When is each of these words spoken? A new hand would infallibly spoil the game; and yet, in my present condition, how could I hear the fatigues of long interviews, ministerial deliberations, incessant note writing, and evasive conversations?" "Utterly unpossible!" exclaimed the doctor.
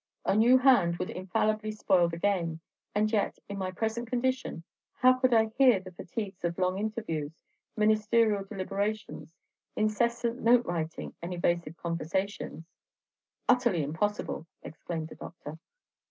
A 0.25 0.35
new 0.35 0.57
hand 0.57 0.97
would 0.97 1.11
infallibly 1.11 1.69
spoil 1.71 2.07
the 2.09 2.17
game; 2.17 2.59
and 2.95 3.11
yet, 3.11 3.37
in 3.47 3.59
my 3.59 3.69
present 3.69 4.07
condition, 4.09 4.63
how 4.95 5.13
could 5.13 5.31
I 5.31 5.51
hear 5.59 5.79
the 5.79 5.91
fatigues 5.91 6.43
of 6.43 6.57
long 6.57 6.79
interviews, 6.79 7.37
ministerial 7.77 8.43
deliberations, 8.43 9.35
incessant 9.75 10.41
note 10.41 10.65
writing, 10.65 11.13
and 11.21 11.35
evasive 11.35 11.77
conversations?" 11.77 12.65
"Utterly 13.47 13.83
unpossible!" 13.85 14.47
exclaimed 14.63 15.09
the 15.09 15.13
doctor. 15.17 15.59